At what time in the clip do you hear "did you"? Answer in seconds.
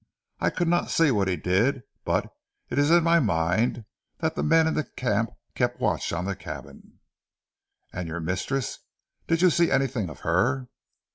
9.27-9.51